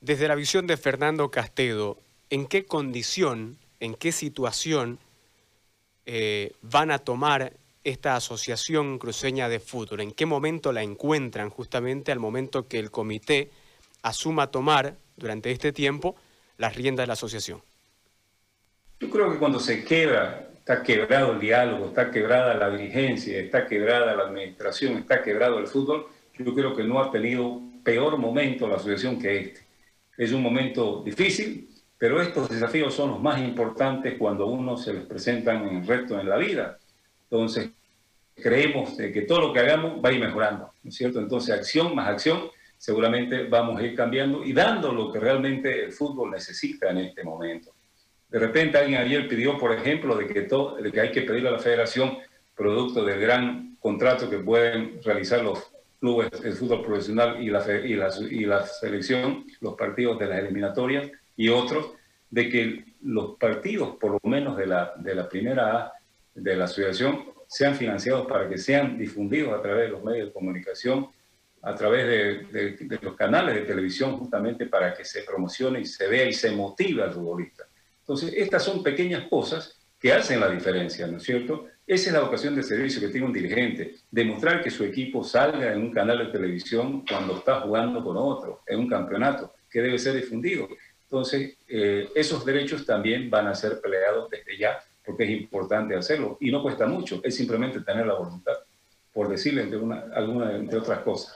Desde 0.00 0.26
la 0.26 0.34
visión 0.34 0.66
de 0.66 0.78
Fernando 0.78 1.30
Castedo, 1.30 1.98
¿en 2.30 2.46
qué 2.46 2.64
condición, 2.64 3.58
en 3.80 3.94
qué 3.94 4.12
situación 4.12 4.98
eh, 6.06 6.52
van 6.62 6.90
a 6.90 6.98
tomar 6.98 7.52
esta 7.84 8.16
asociación 8.16 8.98
cruceña 8.98 9.50
de 9.50 9.60
fútbol? 9.60 10.00
¿En 10.00 10.12
qué 10.12 10.24
momento 10.24 10.72
la 10.72 10.82
encuentran 10.82 11.50
justamente 11.50 12.12
al 12.12 12.18
momento 12.18 12.66
que 12.66 12.78
el 12.78 12.90
comité 12.90 13.50
asuma 14.06 14.46
tomar 14.52 14.94
durante 15.16 15.50
este 15.50 15.72
tiempo 15.72 16.14
las 16.58 16.76
riendas 16.76 17.02
de 17.02 17.06
la 17.08 17.14
asociación? 17.14 17.60
Yo 19.00 19.10
creo 19.10 19.32
que 19.32 19.38
cuando 19.38 19.58
se 19.58 19.84
quebra, 19.84 20.48
está 20.58 20.82
quebrado 20.82 21.32
el 21.32 21.40
diálogo, 21.40 21.86
está 21.86 22.10
quebrada 22.10 22.54
la 22.54 22.70
dirigencia, 22.70 23.38
está 23.38 23.66
quebrada 23.66 24.14
la 24.14 24.22
administración, 24.24 24.98
está 24.98 25.22
quebrado 25.22 25.58
el 25.58 25.66
fútbol, 25.66 26.06
yo 26.38 26.54
creo 26.54 26.74
que 26.76 26.84
no 26.84 27.00
ha 27.00 27.10
tenido 27.10 27.60
peor 27.82 28.16
momento 28.16 28.68
la 28.68 28.76
asociación 28.76 29.18
que 29.18 29.38
este. 29.38 29.66
Es 30.16 30.32
un 30.32 30.42
momento 30.42 31.02
difícil, 31.04 31.68
pero 31.98 32.22
estos 32.22 32.48
desafíos 32.48 32.94
son 32.94 33.10
los 33.10 33.20
más 33.20 33.40
importantes 33.40 34.14
cuando 34.18 34.46
uno 34.46 34.76
se 34.76 34.94
les 34.94 35.04
presentan 35.04 35.66
en 35.68 35.86
reto 35.86 36.18
en 36.18 36.28
la 36.28 36.36
vida. 36.36 36.78
Entonces, 37.28 37.70
creemos 38.34 38.96
que 38.96 39.22
todo 39.22 39.48
lo 39.48 39.52
que 39.52 39.60
hagamos 39.60 40.02
va 40.02 40.10
a 40.10 40.12
ir 40.12 40.20
mejorando, 40.20 40.72
¿no 40.82 40.88
es 40.88 40.94
cierto? 40.94 41.18
Entonces, 41.18 41.54
acción 41.54 41.94
más 41.94 42.08
acción 42.08 42.50
seguramente 42.78 43.44
vamos 43.44 43.80
a 43.80 43.82
ir 43.82 43.94
cambiando 43.94 44.44
y 44.44 44.52
dando 44.52 44.92
lo 44.92 45.12
que 45.12 45.18
realmente 45.18 45.84
el 45.84 45.92
fútbol 45.92 46.30
necesita 46.30 46.90
en 46.90 46.98
este 46.98 47.24
momento. 47.24 47.74
De 48.28 48.38
repente 48.38 48.78
alguien 48.78 49.00
ayer 49.00 49.28
pidió, 49.28 49.56
por 49.56 49.72
ejemplo, 49.72 50.16
de 50.16 50.26
que, 50.26 51.00
hay 51.00 51.10
que 51.10 51.22
pedirle 51.22 51.48
a 51.48 51.52
la 51.52 51.58
federación, 51.58 52.18
producto 52.54 53.04
del 53.04 53.20
gran 53.20 53.76
contrato 53.78 54.28
que 54.28 54.38
pueden 54.38 55.00
realizar 55.02 55.42
los 55.42 55.72
clubes 56.00 56.30
de 56.30 56.52
fútbol 56.52 56.82
profesional 56.82 57.42
y 57.42 57.50
la, 57.50 57.64
y, 58.30 58.46
selección, 58.80 59.46
los 59.60 59.74
partidos 59.74 60.18
de 60.18 60.26
las 60.26 60.38
eliminatorias 60.40 61.10
y 61.36 61.48
otros, 61.48 61.92
de 62.30 62.48
que 62.48 62.84
los 63.02 63.36
partidos, 63.38 63.96
por 63.96 64.12
lo 64.12 64.20
menos 64.24 64.56
de 64.56 64.66
la, 64.66 64.92
de 64.96 65.14
la 65.14 65.28
primera 65.28 65.78
A 65.78 65.92
de 66.34 66.56
la 66.56 66.64
asociación, 66.64 67.24
sean 67.46 67.74
financiados 67.76 68.26
para 68.26 68.48
que 68.48 68.58
sean 68.58 68.98
difundidos 68.98 69.54
a 69.54 69.62
través 69.62 69.84
de 69.84 69.88
los 69.90 70.02
medios 70.02 70.26
de 70.28 70.32
comunicación 70.32 71.08
a 71.66 71.74
través 71.74 72.06
de, 72.48 72.98
los 73.02 73.16
canales 73.16 73.56
de 73.56 73.62
televisión 73.62 74.16
justamente 74.18 74.66
para 74.66 74.94
que 74.94 75.04
se 75.04 75.22
promocione 75.22 75.80
y 75.80 75.84
se 75.84 76.06
vea 76.06 76.24
y 76.24 76.32
se 76.32 76.52
motive 76.52 77.02
al 77.02 77.12
futbolista. 77.12 77.64
Entonces, 77.98 78.32
estas 78.36 78.62
son 78.62 78.84
pequeñas 78.84 79.26
cosas 79.28 79.76
que 79.98 80.12
hacen 80.12 80.38
la 80.38 80.48
diferencia, 80.48 81.08
¿no 81.08 81.16
es 81.16 81.24
cierto? 81.24 81.66
Esa 81.84 82.10
es 82.10 82.12
la 82.12 82.20
vocación 82.20 82.54
de 82.54 82.62
servicio 82.62 83.00
que 83.00 83.08
tiene 83.08 83.26
un 83.26 83.32
dirigente, 83.32 83.96
demostrar 84.08 84.62
que 84.62 84.70
su 84.70 84.84
equipo 84.84 85.24
salga 85.24 85.72
en 85.72 85.80
un 85.80 85.90
canal 85.90 86.18
de 86.18 86.26
televisión 86.26 87.04
cuando 87.04 87.38
está 87.38 87.62
jugando 87.62 88.04
con 88.04 88.16
otro, 88.16 88.62
en 88.64 88.78
un 88.78 88.88
campeonato, 88.88 89.52
que 89.68 89.82
debe 89.82 89.98
ser 89.98 90.14
difundido. 90.14 90.68
Entonces, 91.02 91.56
eh, 91.66 92.08
esos 92.14 92.44
derechos 92.44 92.86
también 92.86 93.28
van 93.28 93.48
a 93.48 93.56
ser 93.56 93.80
peleados 93.80 94.30
desde 94.30 94.56
ya, 94.56 94.78
porque 95.04 95.24
es 95.24 95.30
importante 95.30 95.96
hacerlo 95.96 96.38
y 96.40 96.52
no 96.52 96.62
cuesta 96.62 96.86
mucho, 96.86 97.20
es 97.24 97.34
simplemente 97.34 97.80
tener 97.80 98.06
la 98.06 98.14
voluntad, 98.14 98.54
por 99.12 99.28
decirle 99.28 99.62
entre, 99.62 99.78
una, 99.78 100.04
alguna, 100.14 100.54
entre 100.54 100.78
otras 100.78 101.00
cosas. 101.00 101.34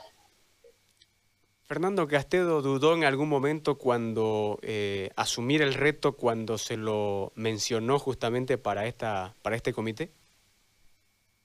Fernando 1.71 2.09
Castedo 2.09 2.62
dudó 2.62 2.97
en 2.97 3.05
algún 3.05 3.29
momento 3.29 3.79
cuando 3.79 4.59
eh, 4.61 5.11
asumir 5.15 5.62
el 5.62 5.75
reto 5.75 6.17
cuando 6.17 6.59
se 6.59 6.77
lo 6.77 7.31
mencionó 7.37 8.00
justamente 8.00 8.59
para, 8.59 8.87
esta, 8.87 9.37
para 9.41 9.55
este 9.55 9.73
comité. 9.73 10.11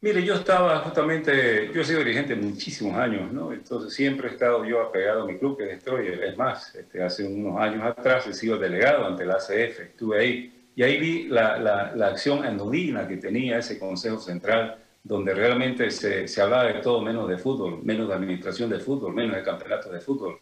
Mire, 0.01 0.23
yo 0.23 0.33
estaba 0.33 0.79
justamente, 0.79 1.69
yo 1.71 1.79
he 1.79 1.85
sido 1.85 1.99
dirigente 1.99 2.33
muchísimos 2.33 2.97
años, 2.97 3.31
¿no? 3.31 3.53
Entonces 3.53 3.93
siempre 3.93 4.29
he 4.29 4.31
estado 4.31 4.65
yo 4.65 4.81
apegado 4.81 5.21
a 5.21 5.27
mi 5.27 5.37
club, 5.37 5.59
que 5.59 5.65
es 5.65 5.69
Destroyer. 5.69 6.23
Es 6.23 6.35
más, 6.35 6.73
este, 6.73 7.03
hace 7.03 7.23
unos 7.23 7.61
años 7.61 7.83
atrás 7.83 8.25
he 8.25 8.33
sido 8.33 8.57
delegado 8.57 9.05
ante 9.05 9.27
la 9.27 9.35
ACF, 9.35 9.79
estuve 9.79 10.19
ahí. 10.19 10.71
Y 10.75 10.81
ahí 10.81 10.99
vi 10.99 11.27
la, 11.27 11.59
la, 11.59 11.95
la 11.95 12.07
acción 12.07 12.43
anodina 12.43 13.07
que 13.07 13.17
tenía 13.17 13.59
ese 13.59 13.77
Consejo 13.77 14.17
Central 14.17 14.84
donde 15.05 15.35
realmente 15.35 15.91
se, 15.91 16.27
se, 16.27 16.41
hablaba 16.41 16.63
de 16.63 16.81
todo 16.81 16.99
menos 16.99 17.29
de 17.29 17.37
fútbol, 17.37 17.83
menos 17.83 18.07
de 18.07 18.15
administración 18.15 18.71
de 18.71 18.79
fútbol, 18.79 19.13
menos 19.13 19.35
de 19.35 19.43
campeonatos 19.43 19.91
de 19.91 20.01
fútbol. 20.01 20.39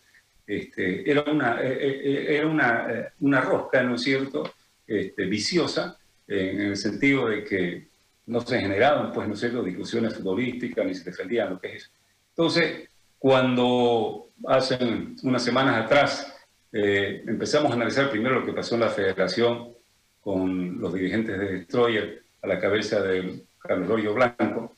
Este, 0.48 1.10
era 1.10 1.22
una, 1.30 1.62
eh, 1.62 1.74
eh, 1.74 2.02
eh, 2.02 2.38
era 2.38 2.48
una, 2.48 3.12
una 3.20 3.42
rosca, 3.42 3.84
¿no 3.84 3.96
es 3.96 4.04
cierto?, 4.04 4.54
este, 4.88 5.26
viciosa, 5.26 5.98
en 6.26 6.62
el 6.62 6.78
sentido 6.78 7.28
de 7.28 7.44
que 7.44 7.88
no 8.28 8.40
se 8.40 8.62
generaban, 8.62 9.12
pues, 9.12 9.28
¿no 9.28 9.34
es 9.34 9.42
cierto?, 9.42 9.62
discusiones 9.64 10.16
futbolísticas, 10.16 10.86
ni 10.86 10.96
se 10.96 11.10
defendían 11.10 11.50
lo 11.50 11.60
que 11.60 11.76
es. 11.76 11.92
Entonces, 12.30 12.88
cuando 13.20 14.30
hace 14.48 14.78
unas 15.24 15.44
semanas 15.44 15.86
atrás 15.86 16.30
empezamos 16.72 17.72
a 17.72 17.76
analizar 17.76 18.10
primero 18.10 18.40
lo 18.40 18.46
que 18.46 18.54
pasó 18.54 18.76
en 18.76 18.82
la 18.82 18.90
federación 18.90 19.74
con 20.22 20.80
los 20.80 20.94
dirigentes 20.94 21.38
de 21.38 21.52
Destroyer 21.52 22.24
a 22.42 22.48
la 22.48 22.60
cabeza 22.60 23.02
del 23.02 23.46
Carlos 23.64 23.88
Royo 23.88 24.14
Blanco, 24.14 24.76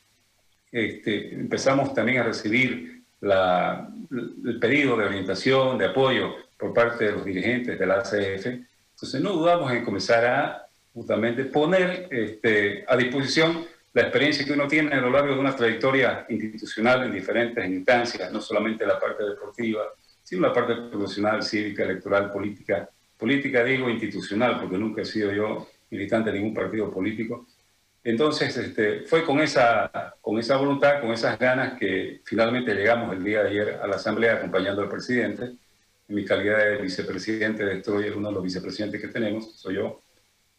este, 0.72 1.34
empezamos 1.34 1.94
también 1.94 2.20
a 2.20 2.24
recibir 2.24 3.04
la, 3.22 3.90
el 4.12 4.60
pedido 4.60 4.96
de 4.96 5.06
orientación, 5.06 5.78
de 5.78 5.86
apoyo 5.86 6.36
por 6.58 6.74
parte 6.74 7.06
de 7.06 7.12
los 7.14 7.26
dirigentes 7.26 7.80
de 7.80 7.86
la 7.86 7.96
ACF. 7.96 8.46
Entonces 8.46 9.22
no 9.22 9.34
dudamos 9.34 9.72
en 9.72 9.84
comenzar 9.84 10.26
a 10.26 10.68
justamente 10.94 11.46
poner 11.46 12.08
este, 12.12 12.86
a 12.88 12.96
disposición 12.96 13.66
la 13.94 14.04
experiencia 14.04 14.46
que 14.46 14.54
uno 14.54 14.68
tiene 14.68 14.94
a 14.94 15.02
lo 15.02 15.10
largo 15.10 15.34
de 15.34 15.40
una 15.40 15.56
trayectoria 15.56 16.26
institucional 16.30 17.06
en 17.06 17.14
diferentes 17.14 17.66
instancias, 17.66 18.32
no 18.32 18.40
solamente 18.40 18.86
la 18.86 19.00
parte 19.00 19.24
deportiva, 19.24 19.84
sino 20.22 20.48
la 20.48 20.54
parte 20.54 20.76
profesional, 20.92 21.42
cívica, 21.42 21.84
electoral, 21.84 22.30
política. 22.30 22.90
Política 23.18 23.64
digo 23.64 23.90
institucional, 23.90 24.60
porque 24.60 24.78
nunca 24.78 25.02
he 25.02 25.06
sido 25.06 25.32
yo 25.32 25.70
militante 25.90 26.32
de 26.32 26.40
ningún 26.40 26.54
partido 26.54 26.92
político, 26.92 27.48
entonces, 28.06 28.56
este, 28.56 29.02
fue 29.02 29.26
con 29.26 29.40
esa, 29.40 30.14
con 30.22 30.38
esa 30.38 30.58
voluntad, 30.58 31.02
con 31.02 31.12
esas 31.12 31.40
ganas 31.40 31.74
que 31.80 32.22
finalmente 32.24 32.76
llegamos 32.76 33.12
el 33.12 33.24
día 33.24 33.42
de 33.42 33.50
ayer 33.50 33.80
a 33.82 33.88
la 33.88 33.96
Asamblea 33.96 34.36
acompañando 34.36 34.84
al 34.84 34.90
presidente. 34.90 35.46
En 36.08 36.16
mi 36.16 36.24
calidad 36.24 36.60
de 36.60 36.78
vicepresidente 36.78 37.66
de 37.66 38.12
uno 38.16 38.28
de 38.28 38.34
los 38.36 38.44
vicepresidentes 38.44 39.02
que 39.02 39.08
tenemos, 39.08 39.56
soy 39.56 39.78
yo. 39.78 40.02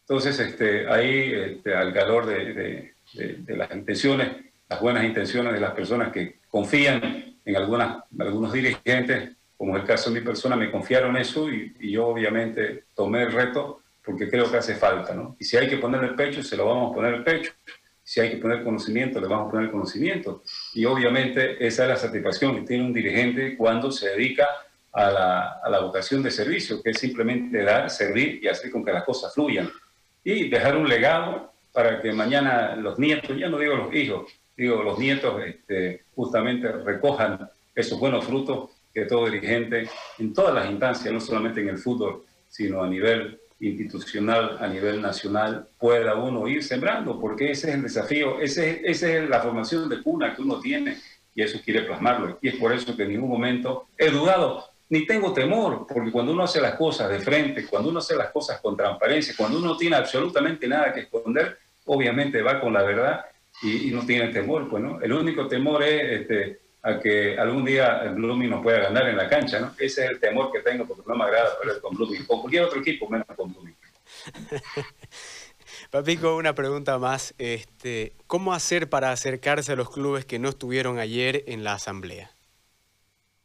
Entonces, 0.00 0.40
este, 0.40 0.88
ahí, 0.88 1.32
este, 1.34 1.72
al 1.72 1.94
calor 1.94 2.26
de, 2.26 2.92
de, 3.14 3.56
las 3.56 3.72
intenciones, 3.72 4.28
las 4.68 4.80
buenas 4.80 5.04
intenciones 5.04 5.52
de 5.52 5.60
las 5.60 5.70
personas 5.70 6.10
que 6.12 6.40
confían 6.50 7.36
en 7.44 7.56
algunas, 7.56 8.02
algunos 8.18 8.52
dirigentes, 8.52 9.36
como 9.56 9.76
es 9.76 9.82
el 9.82 9.86
caso 9.86 10.10
de 10.10 10.18
mi 10.18 10.26
persona, 10.26 10.56
me 10.56 10.72
confiaron 10.72 11.16
eso 11.16 11.48
y, 11.48 11.76
y 11.78 11.92
yo 11.92 12.08
obviamente 12.08 12.86
tomé 12.96 13.22
el 13.22 13.30
reto 13.30 13.82
porque 14.06 14.30
creo 14.30 14.48
que 14.48 14.56
hace 14.56 14.76
falta, 14.76 15.12
¿no? 15.14 15.36
Y 15.40 15.44
si 15.44 15.56
hay 15.56 15.68
que 15.68 15.78
poner 15.78 16.04
el 16.04 16.14
pecho, 16.14 16.40
se 16.40 16.56
lo 16.56 16.66
vamos 16.66 16.92
a 16.92 16.94
poner 16.94 17.14
el 17.14 17.24
pecho. 17.24 17.52
Si 18.04 18.20
hay 18.20 18.30
que 18.30 18.36
poner 18.36 18.62
conocimiento, 18.62 19.20
le 19.20 19.26
vamos 19.26 19.48
a 19.48 19.50
poner 19.50 19.68
conocimiento. 19.68 20.44
Y 20.74 20.84
obviamente 20.84 21.56
esa 21.66 21.82
es 21.82 21.88
la 21.88 21.96
satisfacción 21.96 22.54
que 22.54 22.62
tiene 22.62 22.84
un 22.84 22.92
dirigente 22.92 23.56
cuando 23.56 23.90
se 23.90 24.10
dedica 24.10 24.46
a 24.92 25.10
la, 25.10 25.48
a 25.60 25.68
la 25.68 25.80
vocación 25.80 26.22
de 26.22 26.30
servicio, 26.30 26.80
que 26.80 26.90
es 26.90 26.98
simplemente 27.00 27.64
dar, 27.64 27.90
servir 27.90 28.38
y 28.40 28.46
hacer 28.46 28.70
con 28.70 28.84
que 28.84 28.92
las 28.92 29.02
cosas 29.02 29.34
fluyan. 29.34 29.68
Y 30.22 30.48
dejar 30.48 30.76
un 30.76 30.88
legado 30.88 31.52
para 31.72 32.00
que 32.00 32.12
mañana 32.12 32.76
los 32.76 33.00
nietos, 33.00 33.36
ya 33.36 33.48
no 33.48 33.58
digo 33.58 33.74
los 33.74 33.92
hijos, 33.92 34.32
digo 34.56 34.84
los 34.84 35.00
nietos, 35.00 35.42
este, 35.44 36.04
justamente 36.14 36.70
recojan 36.70 37.50
esos 37.74 37.98
buenos 37.98 38.24
frutos 38.24 38.70
que 38.94 39.04
todo 39.04 39.26
dirigente, 39.26 39.90
en 40.18 40.32
todas 40.32 40.54
las 40.54 40.70
instancias, 40.70 41.12
no 41.12 41.20
solamente 41.20 41.60
en 41.60 41.70
el 41.70 41.78
fútbol, 41.78 42.24
sino 42.48 42.82
a 42.82 42.88
nivel 42.88 43.40
institucional 43.60 44.58
a 44.60 44.66
nivel 44.66 45.00
nacional 45.00 45.68
pueda 45.78 46.14
uno 46.14 46.46
ir 46.46 46.62
sembrando, 46.62 47.18
porque 47.18 47.50
ese 47.50 47.68
es 47.68 47.74
el 47.76 47.82
desafío, 47.82 48.40
esa 48.40 48.64
es 48.64 49.28
la 49.28 49.40
formación 49.40 49.88
de 49.88 50.02
cuna 50.02 50.34
que 50.34 50.42
uno 50.42 50.60
tiene 50.60 50.98
y 51.34 51.42
eso 51.42 51.60
quiere 51.64 51.82
plasmarlo. 51.82 52.38
Y 52.42 52.48
es 52.48 52.56
por 52.56 52.72
eso 52.72 52.96
que 52.96 53.04
en 53.04 53.10
ningún 53.10 53.30
momento 53.30 53.88
he 53.96 54.10
dudado, 54.10 54.64
ni 54.88 55.06
tengo 55.06 55.32
temor, 55.32 55.86
porque 55.88 56.10
cuando 56.10 56.32
uno 56.32 56.44
hace 56.44 56.60
las 56.60 56.74
cosas 56.74 57.10
de 57.10 57.18
frente, 57.18 57.66
cuando 57.66 57.90
uno 57.90 57.98
hace 57.98 58.16
las 58.16 58.30
cosas 58.30 58.60
con 58.60 58.76
transparencia, 58.76 59.34
cuando 59.36 59.58
uno 59.58 59.68
no 59.68 59.76
tiene 59.76 59.96
absolutamente 59.96 60.68
nada 60.68 60.92
que 60.92 61.00
esconder, 61.00 61.58
obviamente 61.86 62.42
va 62.42 62.60
con 62.60 62.72
la 62.72 62.82
verdad 62.82 63.24
y, 63.62 63.90
no 63.90 64.04
tiene 64.04 64.28
temor. 64.28 64.68
Pues, 64.68 64.82
¿no? 64.82 65.00
El 65.00 65.12
único 65.12 65.46
temor 65.46 65.82
es... 65.82 66.20
Este, 66.20 66.65
a 66.86 67.00
que 67.00 67.36
algún 67.36 67.64
día 67.64 68.00
el 68.04 68.14
Blooming 68.14 68.48
nos 68.48 68.62
pueda 68.62 68.78
ganar 68.78 69.08
en 69.08 69.16
la 69.16 69.28
cancha, 69.28 69.58
¿no? 69.58 69.74
Ese 69.76 70.04
es 70.04 70.10
el 70.12 70.20
temor 70.20 70.52
que 70.52 70.60
tengo 70.60 70.86
porque 70.86 71.02
no 71.04 71.16
me 71.16 71.24
agrada 71.24 71.58
perder 71.58 71.80
con 71.80 71.96
Blooming, 71.96 72.24
con 72.26 72.40
cualquier 72.40 72.62
otro 72.62 72.80
equipo 72.80 73.08
menos 73.08 73.26
con 73.36 73.52
Blooming. 73.52 73.74
Papico, 75.90 76.36
una 76.36 76.54
pregunta 76.54 76.96
más. 76.98 77.34
Este, 77.38 78.12
¿Cómo 78.28 78.54
hacer 78.54 78.88
para 78.88 79.10
acercarse 79.10 79.72
a 79.72 79.76
los 79.76 79.90
clubes 79.90 80.24
que 80.24 80.38
no 80.38 80.48
estuvieron 80.48 81.00
ayer 81.00 81.42
en 81.48 81.64
la 81.64 81.72
asamblea? 81.72 82.30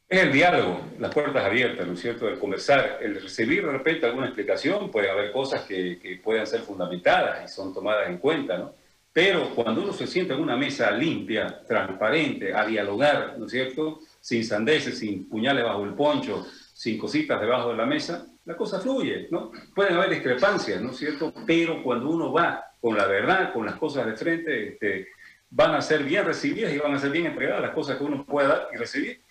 Es 0.07 0.21
el 0.21 0.31
diálogo, 0.31 0.81
las 1.00 1.12
puertas 1.12 1.43
abiertas, 1.43 1.88
¿no 1.88 1.93
es 1.93 2.01
cierto? 2.01 2.27
El 2.27 2.38
conversar, 2.38 3.00
el 3.01 3.19
recibir 3.24 3.65
de 3.65 3.71
repente 3.71 4.05
alguna 4.05 4.27
explicación, 4.27 4.91
puede 4.91 5.10
haber 5.10 5.31
cosas 5.31 5.63
que, 5.63 5.98
que 6.00 6.17
puedan 6.17 6.45
ser 6.45 6.62
fundamentadas 6.62 7.43
y 7.43 7.48
son 7.51 7.74
tomadas 7.74 8.07
en 8.07 8.19
cuenta, 8.19 8.57
¿no? 8.57 8.80
Pero 9.13 9.53
cuando 9.53 9.83
uno 9.83 9.93
se 9.93 10.07
sienta 10.07 10.33
en 10.33 10.41
una 10.41 10.55
mesa 10.55 10.89
limpia, 10.91 11.63
transparente, 11.67 12.53
a 12.53 12.65
dialogar, 12.65 13.35
¿no 13.37 13.45
es 13.45 13.51
cierto? 13.51 13.99
Sin 14.21 14.45
sandeces, 14.45 14.99
sin 14.99 15.27
puñales 15.27 15.65
bajo 15.65 15.83
el 15.83 15.93
poncho, 15.93 16.45
sin 16.73 16.97
cositas 16.97 17.41
debajo 17.41 17.69
de 17.69 17.77
la 17.77 17.85
mesa, 17.85 18.25
la 18.45 18.55
cosa 18.55 18.79
fluye, 18.79 19.27
¿no? 19.29 19.51
Pueden 19.75 19.95
haber 19.95 20.11
discrepancias, 20.11 20.81
¿no 20.81 20.91
es 20.91 20.97
cierto? 20.97 21.33
Pero 21.45 21.83
cuando 21.83 22.09
uno 22.09 22.31
va 22.31 22.71
con 22.79 22.97
la 22.97 23.05
verdad, 23.05 23.53
con 23.53 23.65
las 23.65 23.75
cosas 23.75 24.05
de 24.05 24.15
frente, 24.15 24.69
este, 24.69 25.09
van 25.49 25.75
a 25.75 25.81
ser 25.81 26.03
bien 26.03 26.25
recibidas 26.25 26.73
y 26.73 26.79
van 26.79 26.95
a 26.95 26.99
ser 26.99 27.11
bien 27.11 27.27
entregadas 27.27 27.61
las 27.61 27.71
cosas 27.71 27.97
que 27.97 28.03
uno 28.03 28.25
pueda 28.25 28.47
dar 28.47 28.67
y 28.73 28.77
recibir. 28.77 29.21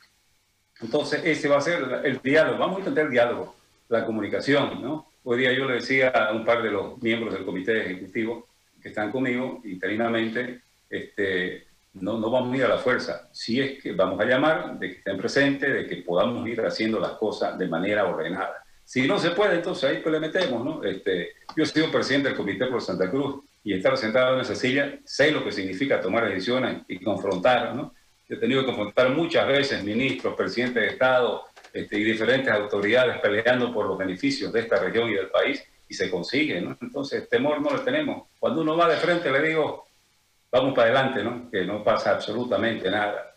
Entonces, 0.80 1.22
ese 1.24 1.48
va 1.48 1.58
a 1.58 1.62
ser 1.62 2.02
el 2.04 2.20
diálogo. 2.22 2.58
Vamos 2.58 2.76
a 2.76 2.80
intentar 2.80 3.06
el 3.06 3.10
diálogo, 3.10 3.54
la 3.88 4.06
comunicación, 4.06 4.82
¿no? 4.82 5.10
Hoy 5.24 5.38
día 5.38 5.52
yo 5.52 5.66
le 5.66 5.74
decía 5.74 6.10
a 6.10 6.32
un 6.32 6.44
par 6.44 6.62
de 6.62 6.70
los 6.70 7.02
miembros 7.02 7.34
del 7.34 7.44
comité 7.44 7.80
ejecutivo, 7.80 8.46
que 8.80 8.88
están 8.88 9.10
conmigo 9.10 9.60
interinamente, 9.64 10.62
este, 10.88 11.66
no, 11.94 12.18
no 12.18 12.30
vamos 12.30 12.54
a 12.54 12.56
ir 12.56 12.64
a 12.64 12.68
la 12.68 12.78
fuerza. 12.78 13.28
Si 13.32 13.60
es 13.60 13.82
que 13.82 13.92
vamos 13.92 14.20
a 14.20 14.24
llamar 14.24 14.78
de 14.78 14.88
que 14.88 14.96
estén 14.98 15.18
presentes, 15.18 15.72
de 15.72 15.86
que 15.86 16.02
podamos 16.02 16.46
ir 16.48 16.60
haciendo 16.60 17.00
las 17.00 17.12
cosas 17.12 17.58
de 17.58 17.68
manera 17.68 18.06
ordenada. 18.06 18.64
Si 18.84 19.06
no 19.06 19.18
se 19.18 19.30
puede, 19.30 19.56
entonces 19.56 19.88
ahí 19.88 19.98
pues 20.02 20.12
le 20.12 20.20
metemos, 20.20 20.64
¿no? 20.64 20.82
Este, 20.82 21.30
yo 21.56 21.62
he 21.62 21.66
sido 21.66 21.90
presidente 21.90 22.28
del 22.28 22.36
Comité 22.36 22.66
por 22.66 22.82
Santa 22.82 23.08
Cruz 23.10 23.44
y 23.62 23.74
estar 23.74 23.96
sentado 23.96 24.34
en 24.34 24.40
esa 24.40 24.54
silla, 24.54 24.98
sé 25.04 25.30
lo 25.30 25.44
que 25.44 25.52
significa 25.52 26.00
tomar 26.00 26.28
decisiones 26.28 26.82
y 26.88 26.98
confrontar, 26.98 27.74
¿no? 27.74 27.94
He 28.28 28.36
tenido 28.36 28.62
que 28.62 28.66
confrontar 28.66 29.10
muchas 29.10 29.46
veces 29.46 29.84
ministros, 29.84 30.34
presidentes 30.34 30.82
de 30.82 30.88
Estado 30.88 31.44
este, 31.72 31.98
y 31.98 32.04
diferentes 32.04 32.52
autoridades 32.52 33.20
peleando 33.20 33.72
por 33.72 33.86
los 33.86 33.98
beneficios 33.98 34.52
de 34.52 34.60
esta 34.60 34.76
región 34.76 35.10
y 35.10 35.14
del 35.14 35.28
país 35.28 35.62
y 35.90 35.94
se 35.94 36.08
consigue, 36.08 36.60
¿no? 36.60 36.78
Entonces, 36.80 37.28
temor 37.28 37.60
no 37.60 37.70
lo 37.70 37.80
tenemos. 37.80 38.28
Cuando 38.38 38.60
uno 38.62 38.76
va 38.76 38.88
de 38.88 38.96
frente, 38.96 39.28
le 39.28 39.42
digo, 39.42 39.86
vamos 40.52 40.72
para 40.72 40.84
adelante, 40.84 41.24
¿no? 41.24 41.50
Que 41.50 41.64
no 41.64 41.82
pasa 41.82 42.12
absolutamente 42.12 42.88
nada. 42.88 43.34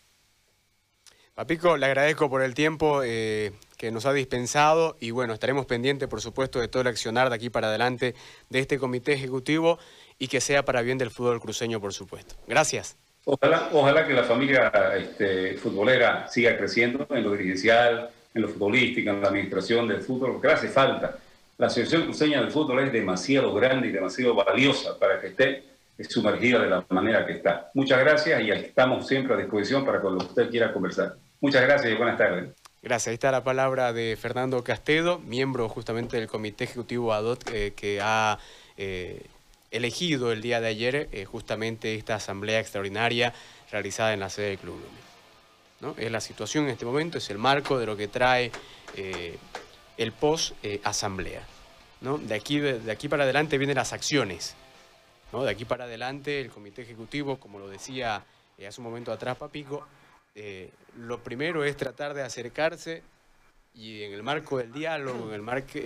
Papico, 1.33 1.77
le 1.77 1.87
agradezco 1.87 2.29
por 2.29 2.43
el 2.43 2.53
tiempo 2.53 3.01
eh, 3.03 3.53
que 3.75 3.89
nos 3.89 4.05
ha 4.05 4.13
dispensado 4.13 4.97
y 4.99 5.09
bueno, 5.09 5.33
estaremos 5.33 5.65
pendientes, 5.65 6.07
por 6.07 6.21
supuesto, 6.21 6.59
de 6.59 6.67
todo 6.67 6.83
el 6.83 6.89
accionar 6.89 7.29
de 7.29 7.35
aquí 7.35 7.49
para 7.49 7.69
adelante 7.69 8.13
de 8.51 8.59
este 8.59 8.77
comité 8.77 9.13
ejecutivo 9.13 9.79
y 10.19 10.27
que 10.27 10.39
sea 10.39 10.63
para 10.63 10.83
bien 10.83 10.99
del 10.99 11.09
fútbol 11.09 11.41
cruceño, 11.41 11.81
por 11.81 11.91
supuesto. 11.91 12.35
Gracias. 12.47 12.97
Ojalá, 13.25 13.69
ojalá 13.73 14.05
que 14.05 14.13
la 14.13 14.25
familia 14.25 14.71
este, 14.95 15.57
futbolera 15.57 16.27
siga 16.27 16.55
creciendo 16.55 17.07
en 17.09 17.23
lo 17.23 17.31
dirigencial, 17.31 18.11
en 18.31 18.41
lo 18.43 18.47
futbolístico, 18.47 19.09
en 19.09 19.21
la 19.21 19.29
administración 19.29 19.87
del 19.87 20.01
fútbol, 20.03 20.33
porque 20.33 20.49
hace 20.49 20.67
falta 20.67 21.17
la 21.57 21.67
Asociación 21.67 22.03
Cruceña 22.03 22.41
del 22.41 22.51
Fútbol 22.51 22.79
es 22.79 22.91
demasiado 22.91 23.53
grande 23.53 23.87
y 23.87 23.91
demasiado 23.91 24.35
valiosa 24.35 24.97
para 24.97 25.19
que 25.21 25.27
esté 25.27 25.63
sumergida 26.09 26.59
de 26.59 26.69
la 26.69 26.85
manera 26.89 27.25
que 27.25 27.33
está. 27.33 27.69
Muchas 27.73 27.99
gracias 27.99 28.41
y 28.41 28.51
estamos 28.51 29.07
siempre 29.07 29.35
a 29.35 29.37
disposición 29.37 29.85
para 29.85 30.01
cuando 30.01 30.25
usted 30.25 30.49
quiera 30.49 30.73
conversar. 30.73 31.15
Muchas 31.39 31.61
gracias 31.61 31.93
y 31.93 31.95
buenas 31.95 32.17
tardes. 32.17 32.49
Gracias. 32.81 33.07
Ahí 33.09 33.13
está 33.13 33.31
la 33.31 33.43
palabra 33.43 33.93
de 33.93 34.17
Fernando 34.19 34.63
Castedo, 34.63 35.19
miembro 35.19 35.69
justamente 35.69 36.17
del 36.17 36.27
Comité 36.27 36.65
Ejecutivo 36.65 37.13
ADOT 37.13 37.49
eh, 37.53 37.73
que 37.75 37.99
ha 38.01 38.39
eh, 38.77 39.21
elegido 39.71 40.31
el 40.31 40.41
día 40.41 40.59
de 40.59 40.67
ayer 40.67 41.09
eh, 41.11 41.25
justamente 41.25 41.95
esta 41.95 42.15
asamblea 42.15 42.59
extraordinaria 42.59 43.33
realizada 43.71 44.13
en 44.13 44.19
la 44.19 44.29
sede 44.29 44.47
del 44.47 44.57
Club. 44.57 44.81
¿no? 45.79 45.95
Es 45.97 46.11
la 46.11 46.19
situación 46.19 46.65
en 46.65 46.71
este 46.71 46.85
momento, 46.85 47.19
es 47.19 47.29
el 47.29 47.37
marco 47.37 47.77
de 47.77 47.85
lo 47.85 47.95
que 47.95 48.07
trae 48.07 48.51
el 49.97 50.11
post-asamblea. 50.11 51.45
¿no? 52.01 52.17
De, 52.17 52.35
aquí, 52.35 52.59
de 52.59 52.91
aquí 52.91 53.07
para 53.07 53.23
adelante 53.23 53.57
vienen 53.57 53.77
las 53.77 53.93
acciones. 53.93 54.55
¿no? 55.31 55.43
De 55.43 55.51
aquí 55.51 55.65
para 55.65 55.85
adelante 55.85 56.41
el 56.41 56.49
Comité 56.49 56.81
Ejecutivo, 56.81 57.37
como 57.39 57.59
lo 57.59 57.69
decía 57.69 58.23
hace 58.65 58.79
un 58.79 58.85
momento 58.85 59.11
atrás 59.11 59.35
Papico, 59.35 59.85
lo 60.97 61.21
primero 61.21 61.65
es 61.65 61.75
tratar 61.75 62.13
de 62.13 62.21
acercarse 62.21 63.03
y 63.75 64.03
en 64.03 64.13
el 64.13 64.23
marco 64.23 64.57
del 64.57 64.71
diálogo, 64.71 65.27
en 65.29 65.33
el 65.33 65.41
marco 65.41 65.79